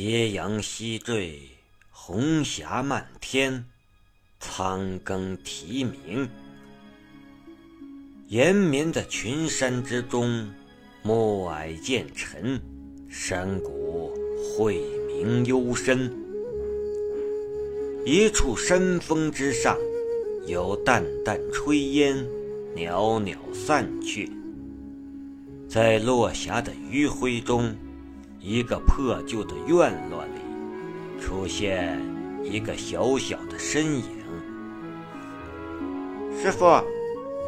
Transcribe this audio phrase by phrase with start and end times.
[0.00, 1.40] 斜阳西坠，
[1.90, 3.64] 红霞漫天，
[4.38, 6.30] 苍更啼鸣。
[8.28, 10.48] 延绵的群山之中，
[11.02, 12.62] 暮霭渐沉，
[13.08, 16.16] 山谷晦明幽深。
[18.06, 19.76] 一处山峰之上，
[20.46, 22.24] 有淡淡炊烟，
[22.72, 24.30] 袅袅散去。
[25.68, 27.74] 在落霞的余晖中，
[28.40, 32.00] 一个破旧的院落里，出现
[32.44, 34.04] 一个小小的身影。
[36.40, 36.66] 师傅，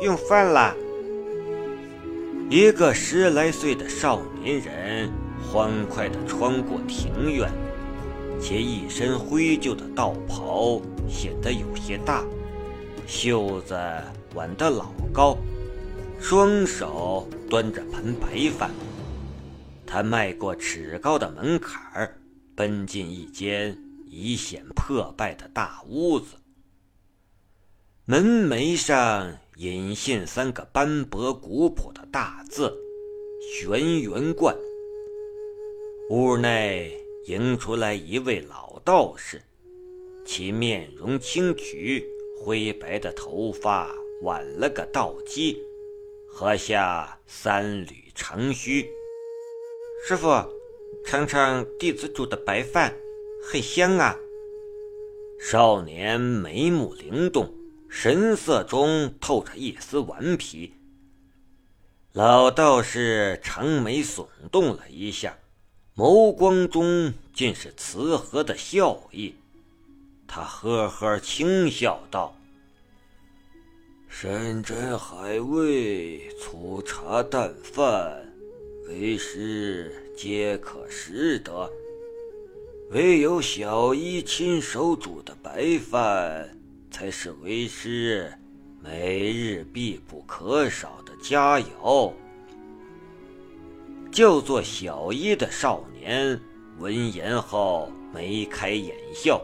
[0.02, 0.74] 用饭了。
[2.48, 5.08] 一个十来岁的少年人
[5.40, 7.48] 欢快地穿过庭院，
[8.40, 12.24] 且一身灰旧的道袍显得有些大，
[13.06, 13.78] 袖子
[14.34, 15.38] 挽得老高。
[16.20, 18.70] 双手端着盆白饭，
[19.92, 22.16] 他迈过尺高的门槛儿，
[22.54, 26.36] 奔进一间已显破败的大屋子。
[28.04, 32.72] 门楣上隐现三个斑驳古朴的大字
[33.52, 34.56] “玄元观”。
[36.08, 36.96] 屋内
[37.26, 39.42] 迎出来一位老道士，
[40.24, 42.04] 其面容清癯，
[42.38, 45.56] 灰白的头发挽了个倒髻。
[46.32, 48.88] 颌下三缕长须，
[50.02, 50.28] 师傅，
[51.04, 52.96] 尝尝弟子煮的白饭，
[53.44, 54.16] 很香啊。
[55.38, 57.54] 少年眉目灵动，
[57.88, 60.72] 神色中透着一丝顽皮。
[62.12, 65.38] 老道士长眉耸动了一下，
[65.94, 69.34] 眸光中尽是慈和的笑意。
[70.26, 72.34] 他呵呵轻笑道。
[74.08, 78.29] 山珍海味、粗茶淡饭，
[78.90, 81.70] 为师皆可食得。
[82.90, 86.50] 唯有小一亲手煮的白饭，
[86.90, 88.32] 才是为师
[88.82, 92.12] 每日必不可少的佳肴。
[94.10, 96.38] 叫做小一的少年
[96.80, 99.40] 闻言后眉开眼笑，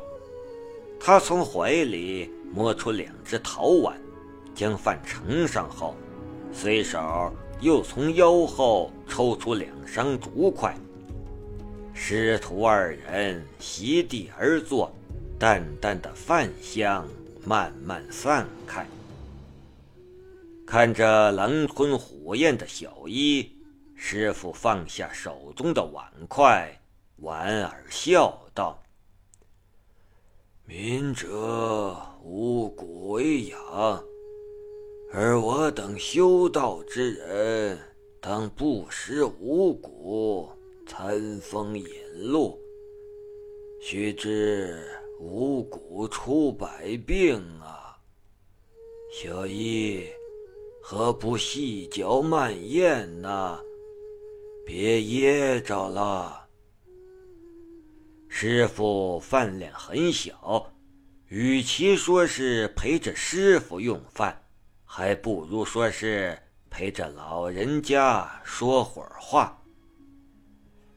[0.99, 3.97] 他从怀里摸出两只陶碗。
[4.57, 5.95] 将饭盛上后，
[6.51, 6.99] 随手
[7.61, 10.77] 又从腰后抽出两张竹筷。
[11.95, 14.93] 师徒二人席地而坐，
[15.39, 17.09] 淡淡的饭香
[17.45, 18.87] 慢慢散开。
[20.67, 23.51] 看着狼吞虎咽的小一，
[23.95, 26.79] 师傅放下手中的碗筷，
[27.17, 28.83] 莞尔笑道
[30.67, 34.05] ：“民者五谷为养。”
[35.19, 37.79] 而我等修道之人，
[38.21, 40.47] 当不食五谷，
[40.87, 42.61] 餐风饮露。
[43.81, 44.79] 须知
[45.19, 47.97] 五谷出百病啊！
[49.11, 50.05] 小医，
[50.83, 53.59] 何不细嚼慢咽呢？
[54.67, 56.47] 别噎着了。
[58.29, 60.71] 师傅饭量很小，
[61.29, 64.43] 与其说是陪着师傅用饭。
[64.87, 66.39] 还不如说是
[66.71, 69.61] 陪着老人家说会儿话。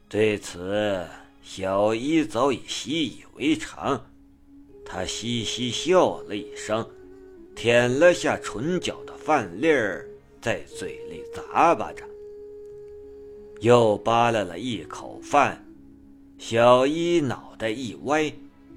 [0.08, 1.06] 对此，
[1.42, 4.06] 小一早已习以为常。
[4.84, 6.88] 他嘻嘻笑了一声，
[7.54, 10.08] 舔了下唇角的饭粒儿，
[10.40, 12.04] 在嘴里咂巴着，
[13.60, 15.64] 又扒拉了一口饭。
[16.38, 18.32] 小一脑袋一歪，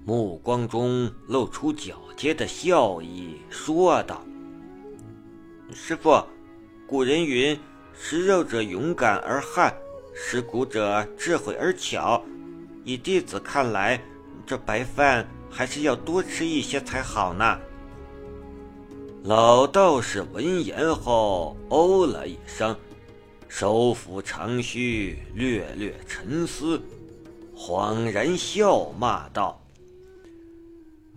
[0.05, 4.21] 目光中露出狡黠的笑意，说道。
[5.73, 6.23] 师傅，
[6.85, 7.59] 古人云
[7.97, 9.73] ：“食肉者勇敢而悍，
[10.13, 12.23] 食骨者智慧而巧。”
[12.85, 13.99] 以弟子看来，
[14.45, 17.59] 这白饭还是要多吃一些才好呢。
[19.23, 22.75] 老道士闻言后，哦了一声，
[23.47, 26.81] 手抚长须，略略沉思，
[27.55, 29.59] 恍然笑骂道：“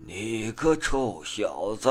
[0.07, 1.91] 你个臭小子，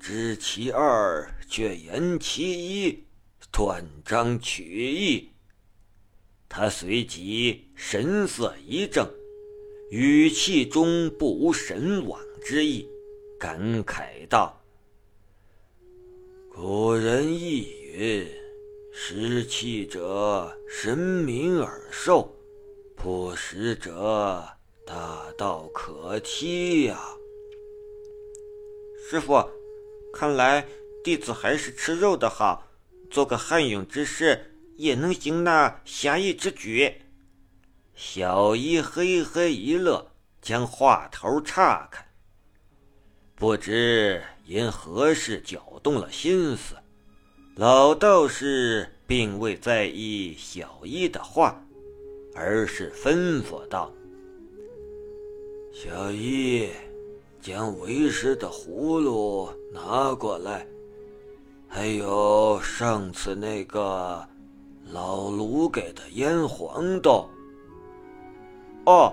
[0.00, 2.42] 知其二！”却言其
[2.84, 3.04] 一，
[3.52, 5.30] 断章取义。
[6.48, 9.08] 他随即神色一正，
[9.90, 12.88] 语气中不无神往之意，
[13.38, 14.60] 感慨道
[16.52, 18.26] ：“古人亦云，
[18.92, 22.34] 食气者神明耳寿，
[22.94, 24.44] 不食者
[24.86, 26.98] 大道可期呀。”
[29.08, 29.44] 师傅，
[30.12, 30.66] 看来。
[31.06, 32.66] 弟子还是吃肉的好，
[33.08, 36.92] 做个悍勇之士也能行那侠义之举。
[37.94, 40.10] 小一嘿嘿一乐，
[40.42, 42.04] 将话头岔开。
[43.36, 46.74] 不知因何事搅动了心思，
[47.54, 51.64] 老道士并未在意小一的话，
[52.34, 53.92] 而是吩咐道
[55.72, 56.68] ：“小一，
[57.40, 60.66] 将为师的葫芦拿过来。”
[61.68, 64.26] 还有上次那个
[64.90, 67.28] 老卢给的腌黄豆。
[68.86, 69.12] 哦，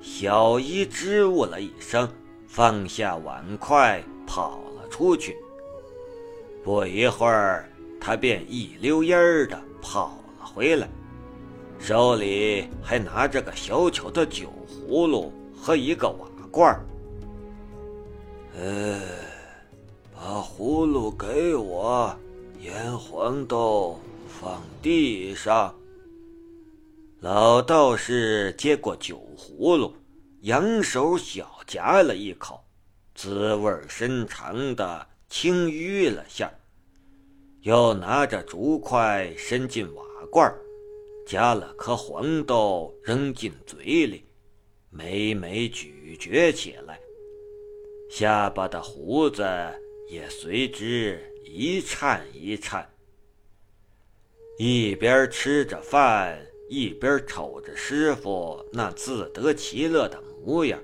[0.00, 2.08] 小姨支吾了一声，
[2.46, 5.36] 放下碗筷跑了出去。
[6.64, 7.68] 不一会儿，
[8.00, 10.88] 他便一溜烟儿的跑了回来，
[11.78, 16.84] 手里还拿着个小巧的酒葫芦和一个瓦罐儿。
[18.56, 19.27] 呃。
[20.20, 22.12] 把葫芦给我，
[22.60, 25.72] 腌黄豆放地上。
[27.20, 29.94] 老道士接过酒葫芦，
[30.40, 32.60] 扬手小夹了一口，
[33.14, 36.52] 滋味深长的轻吁了下，
[37.60, 40.52] 又拿着竹筷伸进瓦罐，
[41.28, 44.24] 夹了颗黄豆扔进嘴里，
[44.90, 46.98] 每每咀嚼起来，
[48.10, 49.44] 下巴的胡子。
[50.08, 52.88] 也随之一颤一颤，
[54.58, 60.82] 一边吃着饭，一边瞅着师傅那自得其乐的模样，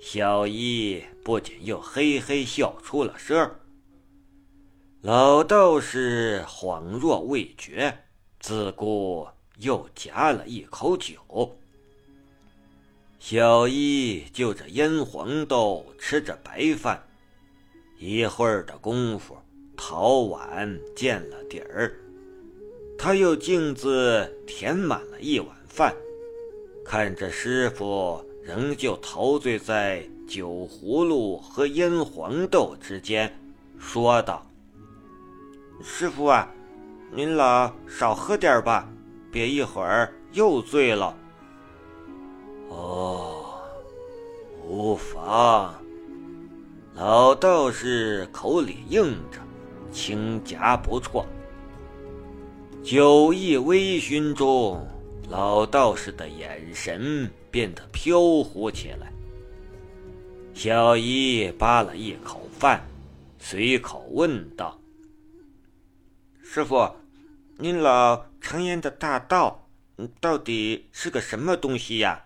[0.00, 3.56] 小一不仅又嘿嘿笑出了声。
[5.02, 8.04] 老道士恍若未觉，
[8.38, 9.26] 自顾
[9.58, 11.58] 又夹了一口酒。
[13.18, 17.04] 小一就着腌黄豆，吃着白饭。
[17.98, 19.36] 一会儿的功夫，
[19.76, 21.94] 陶碗见了底儿，
[22.98, 25.94] 他又径自填满了一碗饭，
[26.84, 33.32] 看着师傅仍旧陶醉在酒葫芦和腌黄豆之间，
[33.78, 34.44] 说道
[35.82, 36.50] ：“师傅啊，
[37.12, 38.88] 您老少喝点吧，
[39.30, 41.16] 别一会儿又醉了。”
[42.68, 43.60] 哦，
[44.66, 45.74] 无妨。
[46.94, 49.40] 老道士口里应着，
[49.90, 51.26] 轻夹不错。
[52.84, 54.86] 酒意微醺中，
[55.28, 59.12] 老道士的眼神变得飘忽起来。
[60.54, 62.80] 小姨扒了一口饭，
[63.40, 64.78] 随口问道
[66.44, 66.88] ：“师傅，
[67.58, 69.68] 您老常言的大道，
[70.20, 72.24] 到底是个什么东西呀？”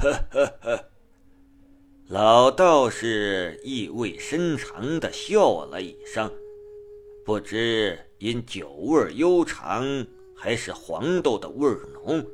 [0.00, 0.87] 呵呵呵。
[2.08, 6.32] 老道士意味深长地笑了一声，
[7.22, 12.26] 不知因酒味悠长，还是黄豆的味浓。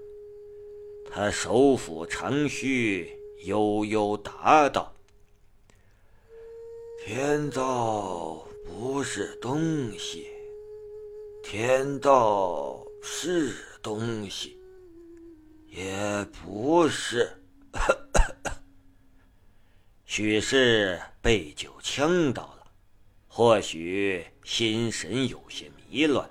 [1.11, 4.95] 他手抚长须，悠悠答道
[7.05, 10.29] ：“天道不是东西，
[11.43, 13.53] 天道是
[13.83, 14.57] 东西，
[15.67, 17.29] 也不是。”
[20.17, 22.67] 许是被酒呛到了，
[23.27, 26.31] 或许心神有些迷乱。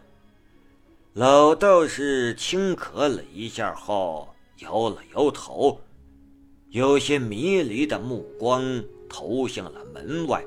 [1.12, 5.82] 老道士轻咳了一下后，摇了摇头，
[6.70, 10.42] 有些迷离的目光投向了门外，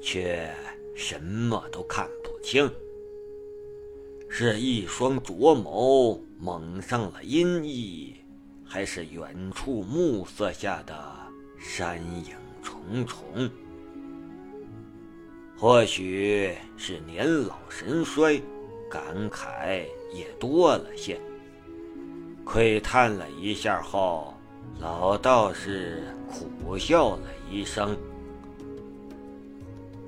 [0.00, 0.50] 却
[0.96, 2.72] 什么都看不清。
[4.30, 8.14] 是一双浊眸蒙上了阴翳，
[8.64, 10.96] 还是远处暮色下的
[11.58, 12.34] 山影？
[12.66, 13.48] 重重，
[15.56, 18.42] 或许是年老神衰，
[18.90, 21.20] 感慨也多了些。
[22.44, 24.34] 窥探了一下后，
[24.80, 27.96] 老道士苦笑了一声：“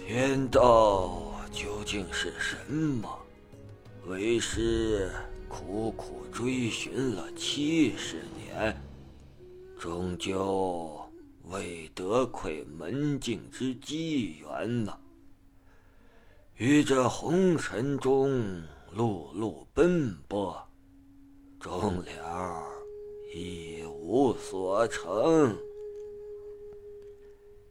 [0.04, 1.22] 天道
[1.52, 3.08] 究竟是什么？
[4.06, 5.08] 为师
[5.48, 8.76] 苦苦追寻了七十年，
[9.78, 10.90] 终究……”
[11.50, 14.98] 未得窥门径之机缘呢。
[16.56, 18.30] 于这红尘中
[18.94, 20.60] 碌碌奔波，
[21.58, 22.62] 终了
[23.34, 25.56] 一无所成。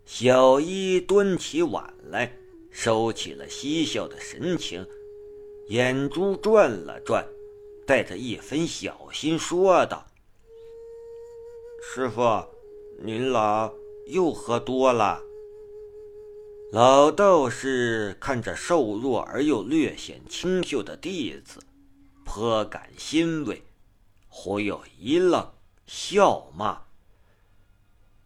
[0.06, 2.36] 小一端起碗来，
[2.72, 4.84] 收起了嬉笑的神情，
[5.68, 7.28] 眼珠转了转，
[7.86, 10.08] 带着一分小心说道
[11.84, 12.22] ：“师傅。”
[13.00, 13.72] 您老
[14.08, 15.22] 又喝多了。
[16.72, 21.60] 老道士看着瘦弱而又略显清秀的弟子，
[22.26, 23.62] 颇感欣慰，
[24.28, 25.48] 忽又一愣，
[25.86, 26.82] 笑骂：“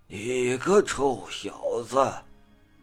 [0.08, 2.00] 你个臭小子，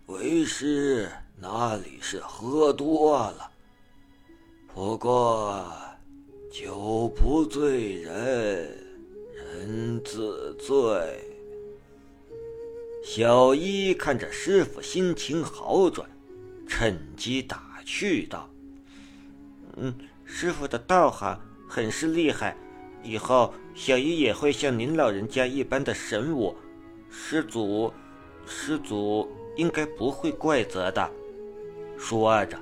[0.07, 3.51] 为师哪里是喝多了？
[4.75, 5.67] 不过
[6.53, 8.79] 酒不醉人，
[9.35, 11.25] 人自醉。”
[13.11, 16.07] 小一看着师傅心情好转，
[16.67, 18.47] 趁机打趣道
[19.79, 19.95] ：“嗯，
[20.27, 22.55] 师傅的道行很是厉害，
[23.03, 26.55] 以后小一也会像您老人家一般的神武，
[27.09, 27.91] 师祖，
[28.47, 31.11] 师祖应该不会怪责的。”
[31.97, 32.61] 说着，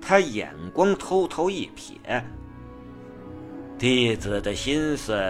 [0.00, 2.22] 他眼光偷偷一瞥，
[3.76, 5.20] 弟子的心思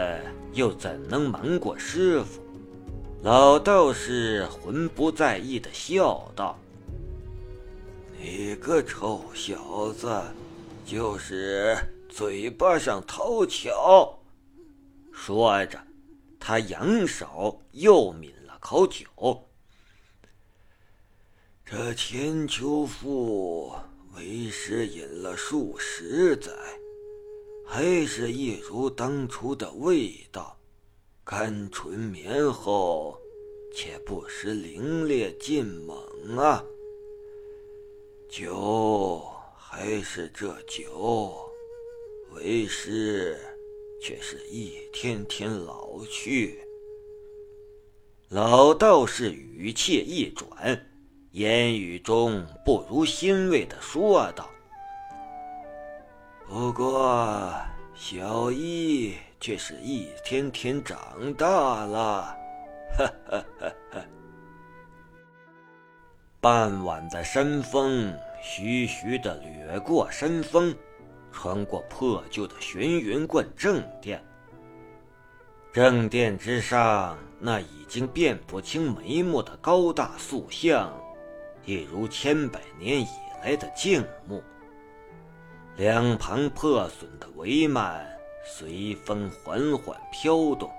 [0.52, 2.42] 又怎能瞒过师傅？
[3.20, 6.56] 老道士浑不在意的笑道
[8.16, 10.22] ：“你个臭小子，
[10.86, 11.76] 就是
[12.08, 14.16] 嘴巴上讨巧。”
[15.12, 15.82] 说着，
[16.38, 19.04] 他扬手又抿了口酒。
[21.66, 23.74] 这千秋赋
[24.14, 26.52] 为师饮了数十载，
[27.66, 30.57] 还是一如当初的味道。
[31.30, 33.20] 甘醇绵厚，
[33.70, 36.64] 且不失凌冽劲猛啊！
[38.30, 39.22] 酒
[39.54, 41.38] 还是这酒，
[42.30, 43.38] 为师
[44.00, 46.66] 却是一天天老去。
[48.30, 50.82] 老道士语气一转，
[51.32, 54.48] 言语中不如欣慰的说道
[56.48, 57.54] ：“不过
[57.98, 61.46] 小一……”却是一天天长大
[61.86, 62.36] 了，
[62.96, 64.04] 哈哈哈哈。
[66.40, 68.12] 傍晚的山风
[68.42, 70.74] 徐徐地掠过山峰，
[71.30, 74.20] 穿过破旧的玄云观正殿。
[75.72, 80.92] 正殿之上，那已经辨不清眉目的高大塑像，
[81.64, 83.06] 一如千百年以
[83.40, 84.42] 来的静木。
[85.78, 88.04] 两旁破损的帷幔。
[88.50, 90.70] 随风缓缓飘动。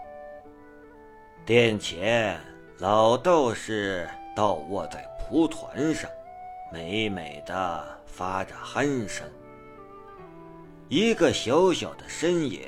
[1.46, 2.38] 殿前，
[2.80, 6.10] 老道士倒卧在蒲团上，
[6.74, 9.26] 美美的发着鼾声。
[10.88, 12.60] 一个小小的身影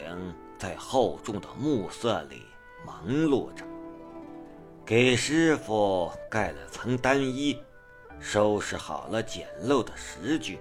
[0.60, 2.44] 在厚重的暮色里
[2.86, 3.66] 忙碌着，
[4.86, 7.60] 给师傅盖了层单衣，
[8.20, 10.60] 收拾好了简陋的食具。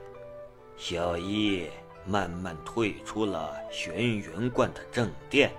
[0.80, 1.68] 小一。
[2.06, 5.52] 慢慢退出了玄云观的正殿，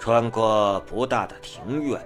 [0.00, 2.04] 穿过不大的庭院，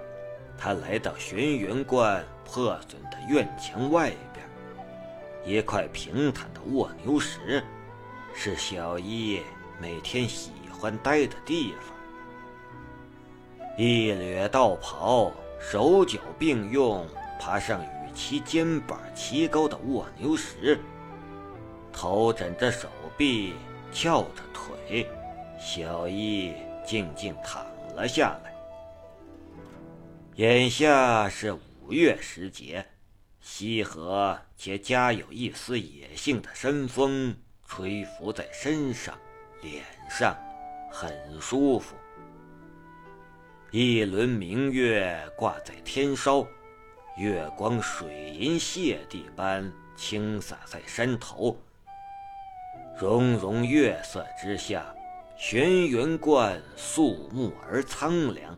[0.55, 4.47] 他来到玄云观破损的院墙外边。
[5.43, 7.63] 一块平坦的卧牛石，
[8.35, 9.41] 是小一
[9.81, 13.77] 每天喜欢待的地方。
[13.77, 17.05] 一掠道袍，手脚并用，
[17.41, 20.79] 爬上与其肩膀齐高的卧牛石。
[22.03, 23.53] 头枕着手臂，
[23.93, 25.07] 翘着腿，
[25.57, 26.53] 小一
[26.85, 28.53] 静静躺了下来。
[30.35, 32.85] 眼下是五月时节，
[33.39, 37.33] 西河且夹有一丝野性的山风
[37.65, 39.17] 吹拂在身上、
[39.61, 40.35] 脸上，
[40.91, 41.95] 很舒服。
[43.71, 46.45] 一轮明月挂在天梢，
[47.17, 51.57] 月光水银泻地般倾洒在山头。
[52.95, 54.85] 融融月色之下，
[55.35, 58.55] 玄云观肃穆而苍凉。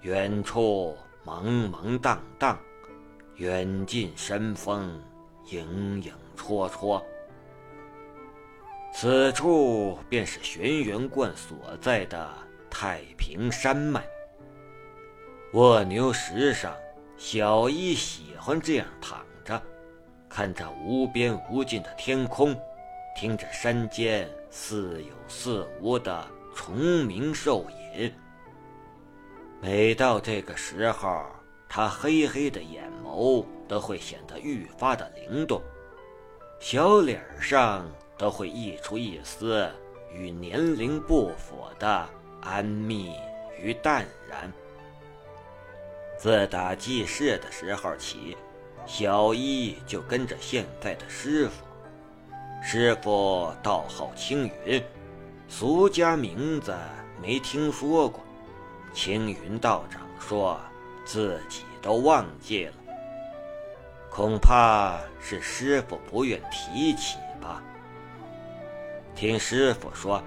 [0.00, 2.58] 远处茫茫荡荡，
[3.36, 5.00] 远近山峰
[5.50, 7.00] 影影绰绰。
[8.92, 12.28] 此处便是玄元观所在的
[12.68, 14.04] 太平山脉。
[15.52, 16.74] 卧牛石上，
[17.16, 19.62] 小一喜欢这样躺着，
[20.28, 22.58] 看着无边无尽的天空。
[23.20, 28.14] 听着山间似有似无的虫鸣兽饮，
[29.60, 31.26] 每到这个时候，
[31.68, 35.60] 他黑黑的眼眸都会显得愈发的灵动，
[36.60, 37.84] 小脸上
[38.16, 39.68] 都会溢出一丝
[40.14, 42.08] 与年龄不符的
[42.40, 43.10] 安谧
[43.60, 44.52] 与淡然。
[46.16, 48.36] 自打记事的时候起，
[48.86, 51.67] 小一就跟着现在的师傅。
[52.60, 54.82] 师傅道号青云，
[55.48, 56.74] 俗家名字
[57.22, 58.22] 没听说过。
[58.92, 60.58] 青云道长说
[61.04, 62.74] 自己都忘记了，
[64.10, 67.62] 恐怕是师傅不愿提起吧。
[69.14, 70.22] 听师傅说，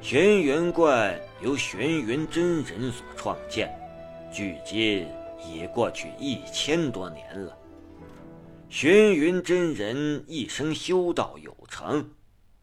[0.00, 3.68] 玄元观由玄元真人所创建，
[4.32, 5.08] 距今
[5.44, 7.58] 已过去一千多年了。
[8.68, 12.08] 玄元真人一生修道有成，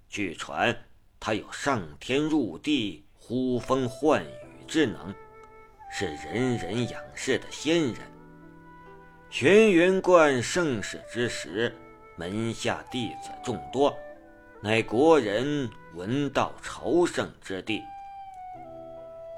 [0.07, 0.73] 据传
[1.19, 5.13] 他有上天入地、呼风唤雨之能，
[5.91, 7.95] 是人人仰视的仙人。
[9.29, 11.75] 玄元观盛世之时，
[12.15, 13.93] 门下弟子众多。
[14.61, 17.81] 乃国人闻道朝圣之地。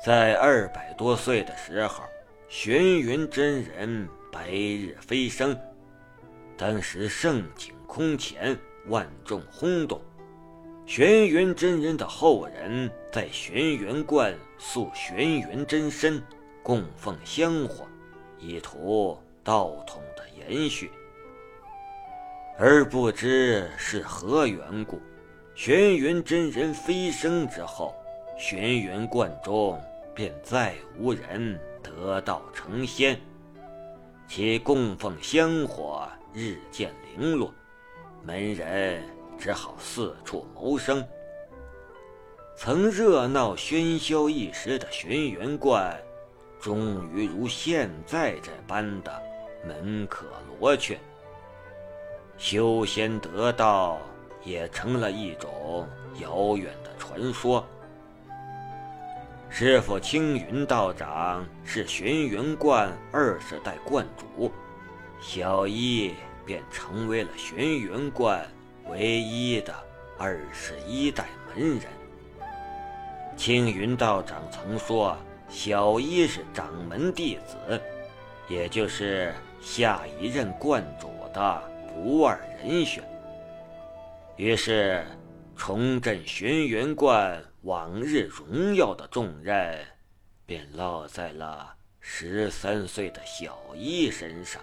[0.06, 2.04] 在二百多岁的时候，
[2.48, 5.60] 玄云真人白日飞升，
[6.56, 8.56] 当时盛景空前，
[8.88, 10.02] 万众轰动。
[10.86, 16.22] 玄元真人的后人在玄元观塑玄元真身，
[16.62, 17.88] 供奉香火，
[18.38, 20.92] 以图道统的延续。
[22.60, 25.00] 而不知是何缘故。
[25.56, 27.96] 玄元真人飞升之后，
[28.38, 29.82] 玄元观中
[30.14, 33.20] 便再无人得道成仙，
[34.28, 37.54] 其供奉香火日渐零落，
[38.24, 39.04] 门人
[39.38, 41.06] 只好四处谋生。
[42.56, 45.96] 曾热闹喧嚣一时的玄元观，
[46.60, 49.22] 终于如现在这般的
[49.68, 50.26] 门可
[50.60, 50.98] 罗雀，
[52.38, 54.00] 修仙得道。
[54.46, 55.88] 也成了一种
[56.20, 57.66] 遥远的传说。
[59.50, 64.52] 师傅青云道长是玄元观二十代观主，
[65.22, 66.14] 小一
[66.46, 68.46] 便成为了玄元观
[68.88, 69.74] 唯一的
[70.18, 71.82] 二十一代门人。
[73.36, 75.18] 青云道长曾说，
[75.50, 77.82] 小一是掌门弟子，
[78.48, 83.04] 也就是下一任观主的不二人选。
[84.36, 85.06] 于是，
[85.56, 89.80] 重振玄元观往日荣耀的重任，
[90.46, 94.62] 便落在了十三岁的小一身上。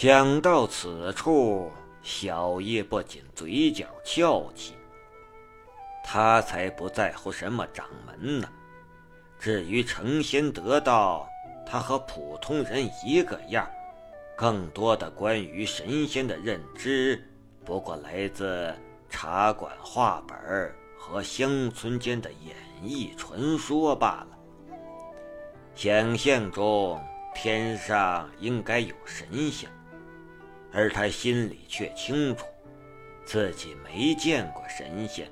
[0.00, 1.72] 想到此处，
[2.04, 4.74] 小叶不仅嘴角翘起。
[6.04, 8.48] 他才不在乎什么掌门呢，
[9.40, 11.28] 至于成仙得道，
[11.66, 13.68] 他和普通人一个样。
[14.36, 17.20] 更多的关于神仙的认知。
[17.64, 18.72] 不过来自
[19.10, 24.38] 茶馆话本和乡村间的演绎传说罢了。
[25.74, 29.68] 想象中天上应该有神仙，
[30.72, 32.46] 而他心里却清楚，
[33.24, 35.30] 自己没见过神仙，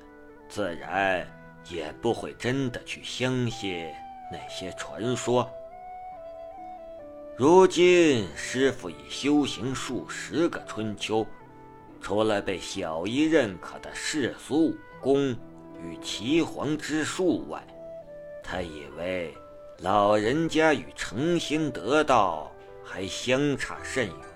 [0.49, 1.27] 自然
[1.69, 3.91] 也不会真的去相信
[4.31, 5.49] 那些传说。
[7.35, 11.25] 如今师傅已修行数十个春秋。
[11.99, 15.35] 除了被小姨认可的世俗武功
[15.81, 17.61] 与岐黄之术外，
[18.43, 19.33] 他以为
[19.79, 22.51] 老人家与成仙得道
[22.83, 24.26] 还相差甚远。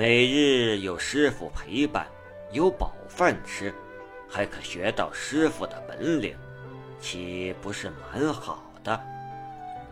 [0.00, 2.06] 每日有师傅陪伴，
[2.52, 3.70] 有饱饭吃，
[4.26, 6.34] 还可学到师傅的本领，
[6.98, 8.98] 岂不是蛮好的？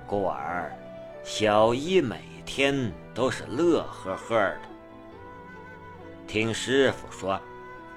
[0.06, 0.74] 故而，
[1.22, 4.60] 小一每天都是乐呵呵的。
[6.26, 7.38] 听师傅说，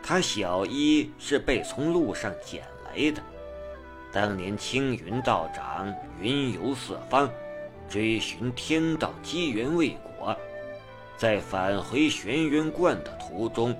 [0.04, 3.24] 他小一是被从路上捡来的。
[4.12, 7.32] 当年青云道长云游四方，
[7.88, 10.11] 追寻天道机缘未果，
[11.21, 13.77] 在返回玄元观的途中，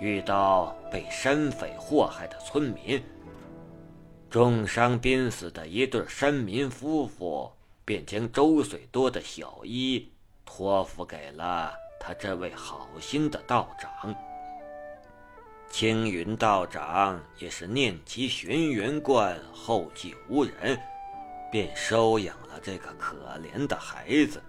[0.00, 3.02] 遇到被山匪祸害的村民，
[4.30, 7.50] 重伤濒死的一对山民夫妇，
[7.84, 10.08] 便将周岁多的小一
[10.44, 11.74] 托付给了。
[11.98, 14.14] 他这位好心的道长，
[15.68, 20.78] 青云道长也是念及玄元观后继无人，
[21.50, 24.40] 便收养了这个可怜的孩子。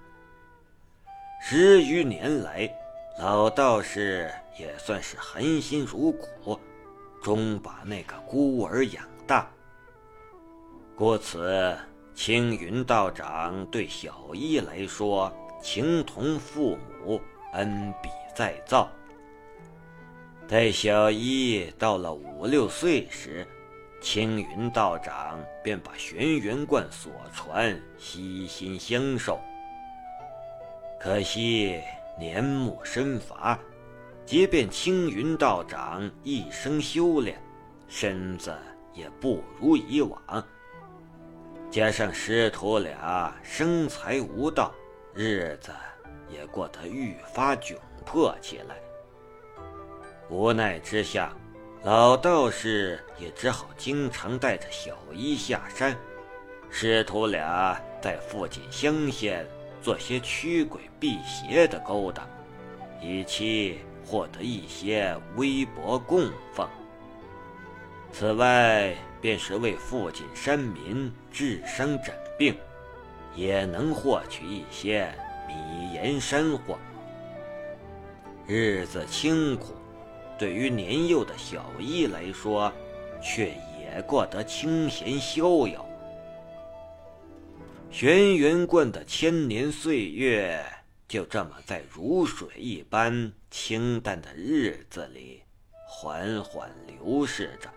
[1.48, 2.68] 十余年来，
[3.20, 6.60] 老道士也算是含辛茹苦，
[7.22, 9.48] 终把那个孤儿养大。
[10.96, 11.78] 故此，
[12.16, 15.32] 青云道长对小一来说，
[15.62, 17.22] 情同父母。
[17.54, 18.90] 恩比再造。
[20.48, 23.48] 待小一到了五六岁时，
[24.02, 29.40] 青云道长便把玄元观所传悉心相授。
[31.00, 31.82] 可惜
[32.18, 33.60] 年暮身乏，
[34.26, 37.42] 即便青云道长一生修炼，
[37.88, 38.56] 身子
[38.94, 40.22] 也不如以往。
[41.70, 44.74] 加上师徒俩生财无道，
[45.14, 45.72] 日子……
[46.28, 48.76] 也过得愈发窘迫起来。
[50.28, 51.32] 无奈之下，
[51.84, 55.96] 老道士也只好经常带着小医下山，
[56.72, 59.46] 师徒俩在附近乡县
[59.86, 62.28] 做些驱鬼辟邪的勾当，
[63.00, 66.68] 以期获得一些微薄供奉。
[68.12, 72.58] 此外，便是为附近山民治伤诊病，
[73.36, 75.14] 也能获取一些
[75.48, 76.80] 米盐山货。
[78.48, 79.76] 日子清苦。
[80.36, 82.74] 对于年幼的小一来说，
[83.22, 85.85] 却也过得清闲逍遥。
[87.98, 90.62] 玄元观的千年岁月
[91.08, 95.42] 就这么在如水一般清淡的日子里
[95.88, 97.70] 缓缓流逝着。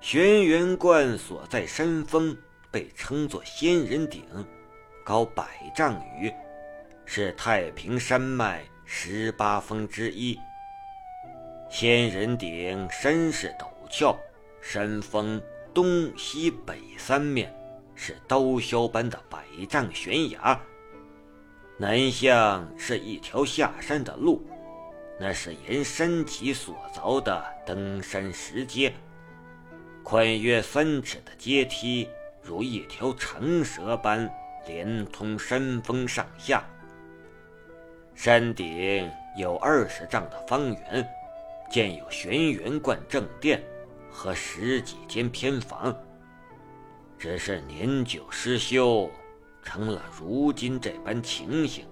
[0.00, 2.36] 玄元观所在山峰
[2.72, 4.24] 被称作仙人顶，
[5.04, 6.28] 高百丈余，
[7.06, 10.36] 是太平山脉十八峰之一。
[11.70, 14.18] 仙人顶山势陡峭，
[14.60, 15.40] 山峰
[15.72, 17.54] 东西北三面
[17.94, 20.60] 是刀削般的百丈悬崖。
[21.78, 24.46] 南向是一条下山的路，
[25.18, 28.92] 那是沿山脊所凿的登山石阶，
[30.02, 32.08] 宽约三尺的阶梯
[32.42, 34.30] 如一条长蛇般
[34.66, 36.62] 连通山峰上下。
[38.14, 41.08] 山顶有二十丈的方圆。
[41.70, 43.64] 建有玄元观正殿
[44.10, 45.96] 和十几间偏房，
[47.22, 49.08] 只是年久失修，
[49.62, 51.86] 成了如今这般情形。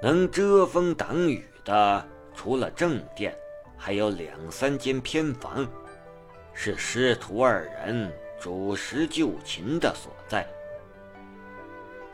[0.00, 3.36] 能遮风挡雨的，除了正殿，
[3.76, 5.70] 还有两三间偏房，
[6.54, 8.10] 是师徒二人
[8.40, 10.46] 煮食就寝的所在。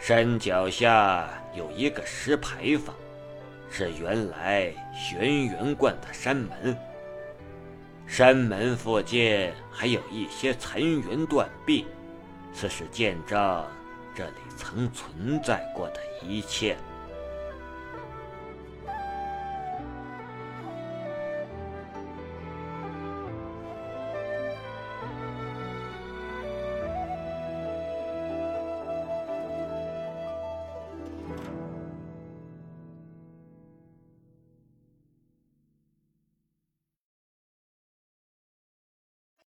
[0.00, 2.92] 山脚下有一个石牌坊。
[3.70, 6.76] 是原来玄元观的山门，
[8.06, 11.86] 山门附近还有一些残垣断壁，
[12.52, 13.64] 此是见证
[14.14, 16.76] 这里曾存在过的一切。